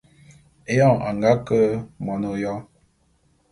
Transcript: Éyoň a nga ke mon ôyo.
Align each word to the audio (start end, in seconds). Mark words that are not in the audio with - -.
Éyoň 0.71 0.95
a 1.07 1.09
nga 1.15 1.31
ke 1.47 1.59
mon 2.05 2.21
ôyo. 2.31 2.53